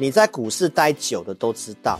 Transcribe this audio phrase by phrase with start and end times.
[0.00, 1.98] 你在股市待久的都知道，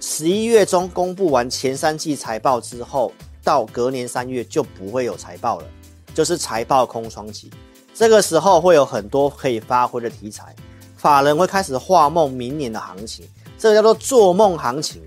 [0.00, 3.12] 十一月中公布完前三季财报之后，
[3.44, 5.66] 到隔年三月就不会有财报了，
[6.12, 7.48] 就是财报空窗期。
[7.94, 10.52] 这个时候会有很多可以发挥的题材，
[10.96, 13.24] 法人会开始画梦明年的行情，
[13.56, 15.00] 这个叫做做梦行情，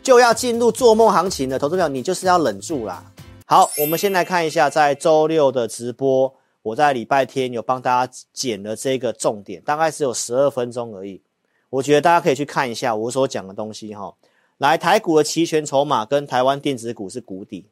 [0.00, 3.04] 就要进入做梦行情的投资者，你就是要忍住啦。
[3.46, 6.32] 好，我们先来看一下，在周六的直播，
[6.62, 11.20] 我在礼拜天有帮大家剪了这个重点，大概只有十二分钟而已。
[11.72, 14.14] 我觉得大家可以去看一下我所讲的东西哈。
[14.58, 17.70] 来，台股的期权筹码跟台湾电子股是谷底，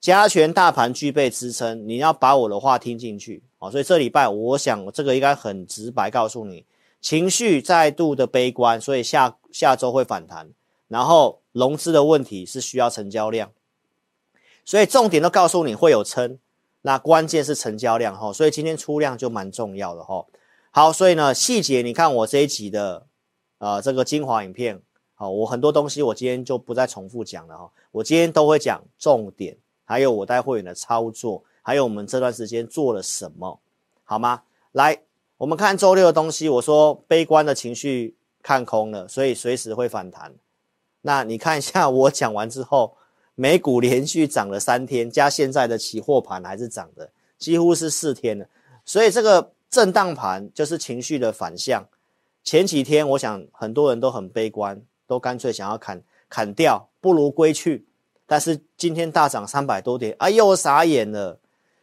[0.00, 3.70] 加权大盘具备支撑，你要把我的话听进去啊。
[3.70, 6.64] 所以这礼拜我想这个应该很直白告诉你，
[7.02, 10.48] 情绪再度的悲观，所以下下周会反弹。
[10.88, 13.52] 然后融资的问题是需要成交量，
[14.64, 16.38] 所以重点都告诉你会有撑，
[16.82, 18.32] 那关键是成交量哈。
[18.32, 20.24] 所以今天出量就蛮重要的哈。
[20.70, 23.06] 好，所以呢细节你看我这一集的。
[23.60, 24.80] 啊、呃，这个精华影片，
[25.14, 33.60] 好，我很多东西我今天就不再重复讲了哈，我今天都会讲重点，还有我带会员的操作，还有我们这段时间做了什么，
[34.02, 34.42] 好吗？
[34.72, 35.02] 来，
[35.36, 40.34] 我们看周六的东西，我说悲观的情绪看空了，所以随时会反弹。
[41.02, 42.96] 那你看一下我讲完之后，
[43.34, 48.46] 美股连续涨了三天，加现在的期货盘还是涨的，几乎是四天了，
[48.86, 51.86] 所以这个震荡盘就是情绪的反向。
[52.42, 57.86] 前几天，我想很多人都很悲观，都干脆想要砍砍掉，不如归去。
[58.26, 61.38] 但是今天大涨三百多点，哎呦，傻眼了。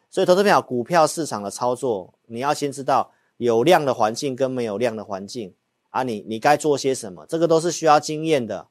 [0.09, 5.53] 所以，投资朋友，股票市场的操作，你要先知道有量的环境跟没有量的环境
[5.89, 8.67] 啊你，你该做些什么，这个都是需要经验的。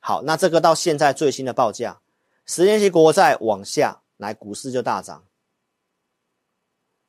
[0.00, 2.00] 好，那这个到现在最新的报价，
[2.44, 5.24] 十年期国债往下，来股市就大涨，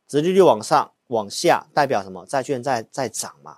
[0.08, 2.24] 直利率往上往下，代表什么？
[2.28, 3.58] 债券在在涨嘛。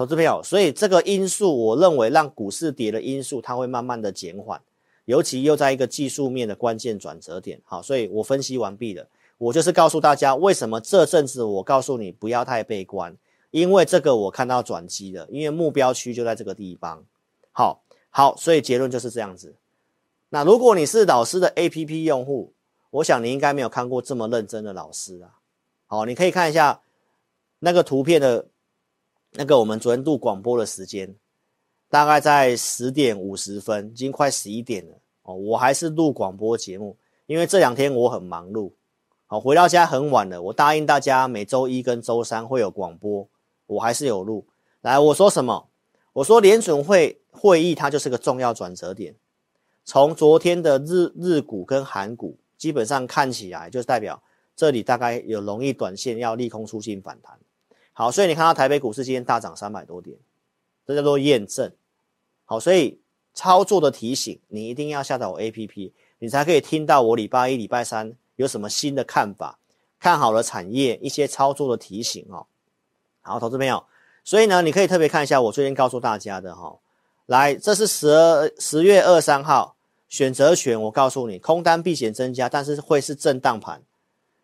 [0.00, 4.58] 投资朋友，所以这个因素，我认为让股市跌的因素，它会慢慢的减缓，
[5.04, 7.60] 尤其又在一个技术面的关键转折点。
[7.64, 9.06] 好，所以我分析完毕了，
[9.36, 13.14] 我就是告诉大家，为什么这阵子我告诉你不要太悲观，
[13.50, 17.04] 因为这个我看到转机了，因为目标区就在这个地方。
[17.52, 19.54] 好，好，所以结论就是这样子。
[20.30, 22.54] 那如果你是老师的 APP 用户，
[22.88, 25.36] 我想你应该没有看过这么认真的老师啊。
[25.86, 26.80] 好，你可以看一下
[27.58, 28.46] 那个图片的。
[29.32, 31.14] 那个我们昨天录广播的时间，
[31.88, 35.34] 大概在十点五十分，已经快十一点了哦。
[35.34, 36.96] 我还是录广播节目，
[37.26, 38.72] 因为这两天我很忙碌。
[39.26, 40.42] 好，回到家很晚了。
[40.42, 43.28] 我答应大家每周一跟周三会有广播，
[43.66, 44.48] 我还是有录。
[44.80, 45.68] 来，我说什么？
[46.14, 49.14] 我说联准会会议它就是个重要转折点。
[49.84, 54.20] 从昨天的日日股跟韩股，基本上看起来就代表
[54.56, 57.38] 这里大概有容易短线要利空出尽反弹。
[58.00, 60.16] 好，所以你看到台北股市今天大涨三百多点，
[60.86, 61.70] 这叫做验证。
[62.46, 62.98] 好，所以
[63.34, 69.58] 操作的提醒，你一定要下载我 APP，你才可以听到我礼拜一、礼拜三有什么新的看法，
[69.98, 72.46] 看好了产业一些操作的提醒哦。
[73.20, 73.84] 好，投资朋友，
[74.24, 76.78] 所以呢，你可以特别看一下我最近告诉大家的哈。
[77.26, 79.76] 来，这是十二十月二三号
[80.08, 83.82] 选择权，我告诉你，空单避险增加，但是会是震荡盘，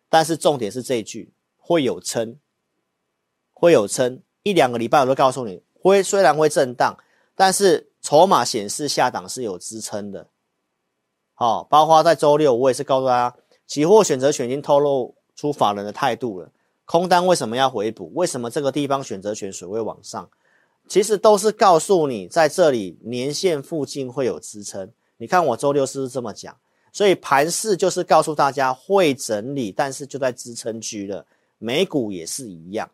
[0.09, 2.37] 但是重点是这一句会有撑。
[3.59, 6.95] 会有撑一两个礼拜，我都告诉你，会虽然会震荡，
[7.33, 10.27] 但是筹码显示下档是有支撑的。
[11.33, 13.35] 好，包括在周六，我也是告诉大家，
[13.65, 16.51] 期货选择权已经透露出法人的态度了。
[16.85, 18.11] 空单为什么要回补？
[18.13, 20.29] 为什么这个地方选择权水位往上？
[20.87, 24.91] 其实都是告诉你，在这里年线附近会有支撑。
[25.17, 26.55] 你看我周六是不是这么讲？
[26.93, 31.25] 所以盘势就是告诉大家会整理，但是就在支撑区了。
[31.57, 32.89] 美股也是一样。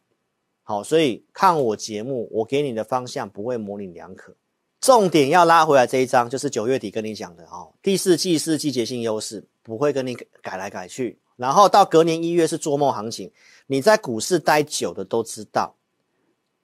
[0.63, 4.34] 好，所以看我节目，我给你的方向不会模棱两可，
[4.79, 11.19] 重点要拉回来这一章，就是九月底跟你讲的哦，第四季是季节性优势，不会跟你改来改去。
[11.35, 13.31] 然后到隔年一月是做梦行情，
[13.68, 15.75] 你在股市待久的都知道，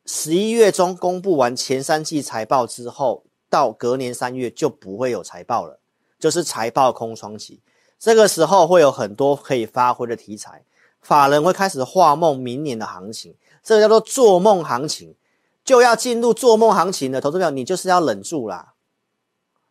[0.05, 5.79] 十一月中公布完前三季财报之后，到隔年三月就不会有财报了，
[6.19, 7.59] 就是财报空窗期，
[7.97, 10.63] 这个时候会有很多可以发挥的题材，
[11.01, 13.36] 法人会开始画梦明年的行情。
[13.62, 15.16] 这个叫做做梦行情，
[15.63, 18.74] 就要进入做梦行情的投资票，你就是要忍住啦。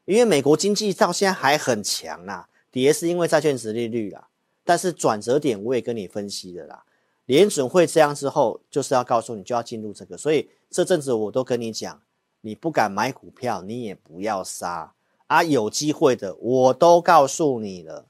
[0.05, 4.29] 因为美国经济到现在还很强啦，跌是因为债券殖利率啦。
[4.65, 6.85] 但是转折点我也跟你分析的啦，
[7.25, 12.01] 联准会这样之后，就是要告诉你就要进入这个，所以这阵子我都跟你讲，
[12.43, 14.93] 你不敢买股票，你也不要杀
[15.27, 18.07] 啊，有机会的我都告诉你了。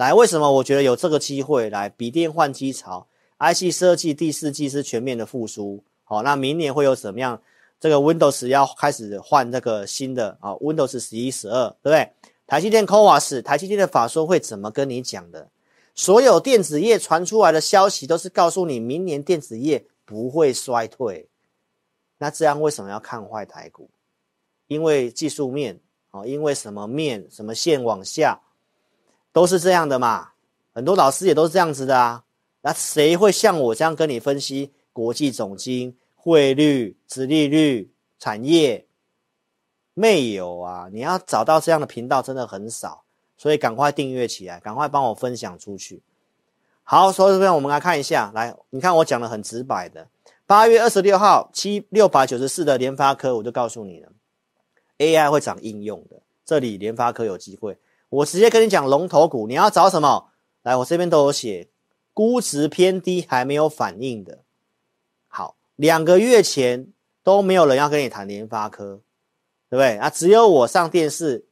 [0.00, 1.68] 来，为什么我觉得有这个机会？
[1.68, 3.06] 来，笔电换机潮。
[3.38, 7.42] IC 设计第四季是全面的复苏，好，那明年会有什么样
[7.78, 12.10] 这个 Windows 要开始换这个新的啊，Windows 十一、十二，对不对？
[12.46, 15.50] 台积电 CoWoS，台积电的法说会怎么跟你讲的？
[15.94, 21.28] 所有电子业传出来的消息都是告诉你，明年电子业不会衰退。
[22.16, 23.90] 那这样为什么要看坏台股？
[24.66, 28.40] 因为技术面啊，因为什么面、什么线往下，
[29.32, 30.30] 都是这样的嘛。
[30.72, 32.24] 很多老师也都是这样子的啊。
[32.62, 38.86] 那谁会像我这样跟你分析国际总金、汇率、殖利率、产业？
[39.94, 40.88] 没有啊！
[40.92, 43.02] 你要找到这样的频道真的很少，
[43.36, 46.00] 所以赶快订阅起来，赶快帮我分享出去。
[46.84, 50.08] 好，所以这边我们来看一下，来，你看我讲的很直白的，
[50.46, 54.08] 八月二十六号七六百九十四的联发科，我就告诉你了
[54.98, 57.76] ，AI 会涨应用的，这里联发科有机会。
[58.10, 60.28] 我直接跟你讲龙头股，你要找什么？
[60.62, 61.68] 来，我这边都有写，
[62.12, 64.40] 估值偏低还没有反应的。
[65.26, 66.92] 好，两个月前
[67.24, 69.00] 都没有人要跟你谈联发科。
[69.70, 70.10] 对不对啊？
[70.10, 71.44] 只有我上电视，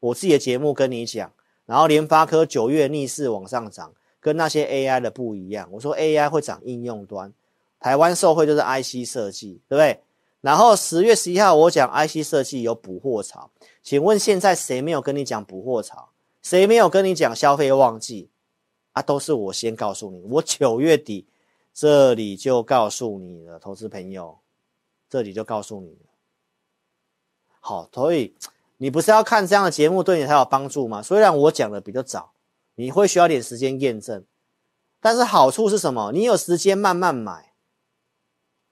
[0.00, 1.32] 我自己的节目跟你讲，
[1.66, 5.68] 然后联发科九月逆势往上涨，跟那些 AI 的不一样。
[5.70, 7.32] 我说 AI 会涨应用端，
[7.78, 10.00] 台湾受惠就是 IC 设计，对不对？
[10.40, 13.50] 然后十月十一号我讲 IC 设计有补货潮，
[13.82, 16.08] 请问现在谁没有跟你讲补货潮？
[16.42, 18.30] 谁没有跟你讲消费旺季？
[18.92, 21.26] 啊，都是我先告诉你，我九月底
[21.72, 24.38] 这里就告诉你了，投资朋友，
[25.08, 26.08] 这里就告诉你了。
[27.60, 28.34] 好，所以
[28.78, 31.02] 你不是要看这样的节目对你才有帮助吗？
[31.02, 32.32] 虽然我讲的比较早，
[32.76, 34.24] 你会需要点时间验证，
[35.00, 36.10] 但是好处是什么？
[36.12, 37.49] 你有时间慢慢买，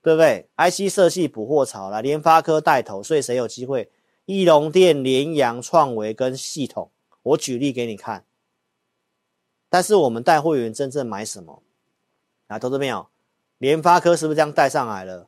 [0.01, 3.91] 对不对？IC 设计捕获潮了，联发科带头，所以谁有机会？
[4.25, 6.91] 义隆电、联阳、创维跟系统，
[7.23, 8.25] 我举例给你看。
[9.69, 11.63] 但是我们带会员真正买什么？
[12.47, 13.07] 啊，投资朋友，
[13.57, 15.27] 联发科是不是这样带上来了？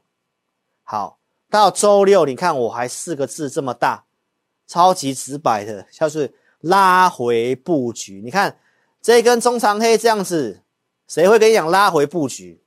[0.83, 1.17] 好。
[1.49, 4.05] 到周六，你看我还四个字这么大，
[4.65, 8.21] 超级直白的，就是拉回布局。
[8.23, 8.57] 你看
[9.01, 10.61] 这根中长黑这样子，
[11.09, 12.60] 谁会跟你讲拉回布局？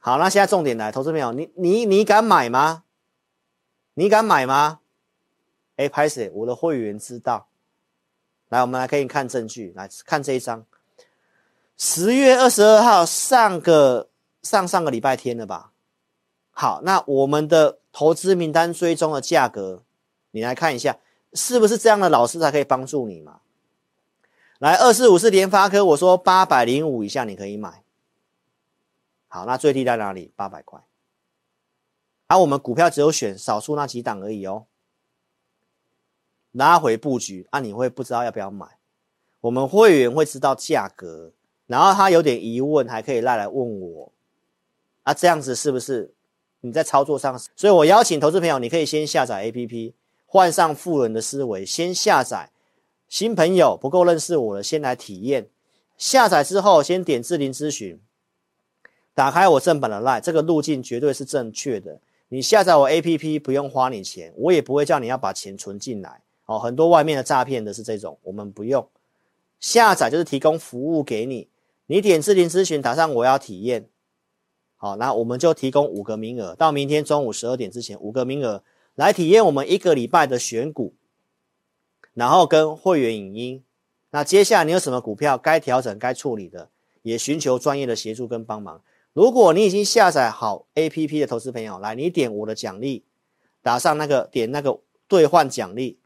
[0.00, 2.84] 好，那现在重点来，投资朋友，你你你敢买吗？
[3.94, 4.80] 你敢买吗？
[5.76, 7.48] 哎，拍谢，我的会员知道。
[8.48, 10.66] 来，我们来可以看证据，来看这一张，
[11.76, 14.08] 十月二十二号，上个
[14.42, 15.72] 上上个礼拜天了吧？
[16.50, 17.78] 好，那我们的。
[17.92, 19.82] 投资名单追踪的价格，
[20.30, 20.96] 你来看一下，
[21.32, 23.40] 是不是这样的老师才可以帮助你嘛？
[24.60, 27.82] 来，二四五是联发科，我说八百零五以下你可以买。
[29.32, 30.32] 好，那最低在哪里？
[30.34, 30.80] 八百块。
[32.26, 34.66] 而、我们股票只有选少数那几档而已哦。
[36.50, 38.66] 拉回布局，啊，你会不知道要不要买？
[39.42, 41.32] 我们会员会知道价格，
[41.66, 44.12] 然后他有点疑问，还可以赖来问我。
[45.04, 46.12] 啊，这样子是不是？
[46.62, 49.94] 你在操作上，所以我邀请投资朋友，你可以先下载 APP，
[50.26, 52.50] 换上富人的思维，先下载。
[53.08, 55.48] 新朋友不够认识我的，先来体验。
[55.96, 58.00] 下载之后，先点智霖咨询，
[59.14, 62.00] 打开我正版的 LINE，这个路径绝对是正确的。
[62.28, 66.22] 你下载我 APP 不用花你钱，我也不会叫你要把钱存进来。
[66.46, 68.88] 哦，很多外面的诈骗的是这种，我们不用
[69.58, 71.48] 下载，就是提供服务给你。
[71.86, 73.88] 你点置顶咨询，打上我要体验。
[74.76, 78.62] 好，那我们就提供五个名额，到明天中午十二点之前，五个名额
[78.94, 80.94] 来体验我们一个礼拜的选股，
[82.14, 83.62] 然后跟会员影音。
[84.12, 86.70] 那接下来你有什么股票该调整、该处理的，
[87.02, 88.80] 也寻求专业的协助跟帮忙。
[89.12, 93.04] 如果你已经下载好 APP 的投资朋友，来，你点我的奖励，
[93.62, 95.98] 打上那个点那个兑换奖励，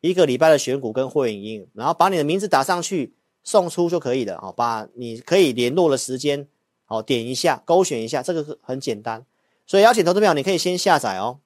[0.00, 4.40] 一个礼拜的选股跟会影音，然后把你的名字打上去送出就可以了。
[4.40, 6.46] 好，把你可以联络的时间。
[6.84, 9.24] 好，点一下，勾选一下，这个很简单。
[9.66, 11.40] 所以邀请投资朋友，你可以先下载哦，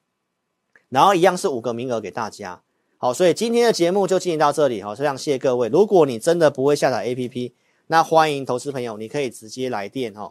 [0.88, 2.62] 然后一样是五个名额给大家。
[2.98, 4.82] 好，所以今天的节目就进行到这里。
[4.82, 5.68] 好，非常谢谢各位。
[5.68, 7.52] 如果你真的不会下载 APP，
[7.86, 10.30] 那欢迎投资朋友，你可以直接来电哈，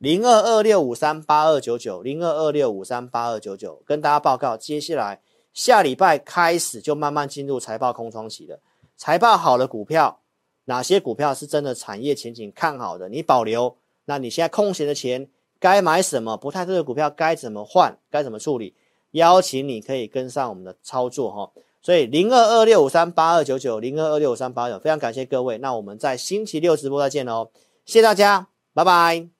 [0.00, 5.20] 零二二六五三八二九九，零二二六五三八二九九，跟大家报告，接下来
[5.52, 8.58] 下礼拜开始就慢慢进入财报空窗期了。
[8.96, 10.20] 财报好的股票，
[10.64, 13.76] 哪些股票是真的产业前景看好的，你保留。
[14.06, 15.28] 那你现在空闲的钱
[15.58, 16.34] 该买什么？
[16.34, 17.98] 不太对的股票该怎么换？
[18.10, 18.74] 该怎么处理？
[19.10, 21.52] 邀请你可以跟上我们的操作哈。
[21.82, 25.58] 所以零二二六五三八二九九零二二六五三八二九，非常感谢各位。
[25.58, 27.50] 那我们在星期六直播再见喽，
[27.84, 29.39] 谢谢大家，拜拜。